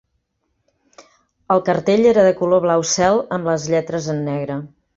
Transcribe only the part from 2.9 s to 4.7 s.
cel, amb les lletres en negre.